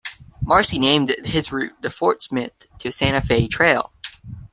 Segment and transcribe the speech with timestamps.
[0.41, 3.93] Marcy named his route the Fort Smith to Santa Fe Trail.